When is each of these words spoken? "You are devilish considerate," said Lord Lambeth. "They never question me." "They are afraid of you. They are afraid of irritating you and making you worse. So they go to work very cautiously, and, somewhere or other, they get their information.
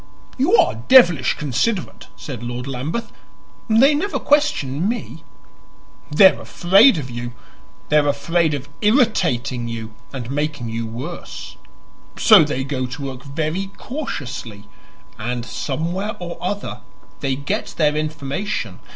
"You 0.35 0.55
are 0.55 0.81
devilish 0.87 1.35
considerate," 1.35 2.07
said 2.15 2.41
Lord 2.41 2.65
Lambeth. 2.65 3.11
"They 3.69 3.93
never 3.93 4.17
question 4.17 4.89
me." 4.89 5.23
"They 6.09 6.31
are 6.33 6.41
afraid 6.41 6.97
of 6.97 7.11
you. 7.11 7.33
They 7.89 7.97
are 7.97 8.07
afraid 8.07 8.55
of 8.55 8.67
irritating 8.81 9.67
you 9.67 9.93
and 10.11 10.31
making 10.31 10.69
you 10.69 10.87
worse. 10.87 11.55
So 12.17 12.43
they 12.43 12.63
go 12.63 12.87
to 12.87 13.01
work 13.03 13.23
very 13.23 13.67
cautiously, 13.77 14.63
and, 15.19 15.45
somewhere 15.45 16.15
or 16.17 16.35
other, 16.41 16.79
they 17.19 17.35
get 17.35 17.75
their 17.77 17.95
information. 17.95 18.79